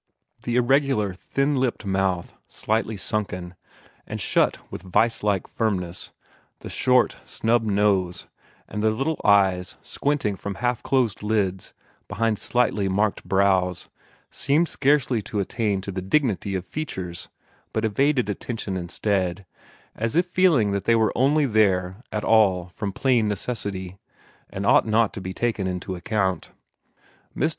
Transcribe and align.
The 0.41 0.55
irregular, 0.55 1.13
thin 1.13 1.57
lipped 1.57 1.85
mouth, 1.85 2.33
slightly 2.49 2.97
sunken, 2.97 3.53
and 4.07 4.19
shut 4.19 4.57
with 4.71 4.81
vice 4.81 5.21
like 5.21 5.45
firmness, 5.45 6.11
the 6.61 6.71
short 6.71 7.17
snub 7.23 7.61
nose, 7.61 8.25
and 8.67 8.81
the 8.81 8.89
little 8.89 9.21
eyes 9.23 9.75
squinting 9.83 10.35
from 10.37 10.55
half 10.55 10.81
closed 10.81 11.21
lids 11.21 11.75
beneath 12.07 12.39
slightly 12.39 12.89
marked 12.89 13.23
brows, 13.25 13.89
seemed 14.31 14.67
scarcely 14.67 15.21
to 15.21 15.39
attain 15.39 15.81
to 15.81 15.91
the 15.91 16.01
dignity 16.01 16.55
of 16.55 16.65
features, 16.65 17.29
but 17.71 17.85
evaded 17.85 18.27
attention 18.27 18.75
instead, 18.77 19.45
as 19.93 20.15
if 20.15 20.25
feeling 20.25 20.71
that 20.71 20.85
they 20.85 20.95
were 20.95 21.13
only 21.15 21.45
there 21.45 22.01
at 22.11 22.23
all 22.23 22.69
from 22.69 22.91
plain 22.91 23.27
necessity, 23.27 23.99
and 24.49 24.65
ought 24.65 24.87
not 24.87 25.13
to 25.13 25.21
be 25.21 25.31
taken 25.31 25.67
into 25.67 25.93
account. 25.95 26.49
Mr. 27.37 27.49